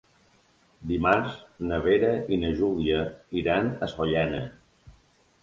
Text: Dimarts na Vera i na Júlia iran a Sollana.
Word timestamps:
Dimarts 0.91 1.35
na 1.71 1.79
Vera 1.83 2.09
i 2.37 2.41
na 2.45 2.49
Júlia 2.63 3.03
iran 3.43 3.71
a 3.89 3.93
Sollana. 3.95 4.43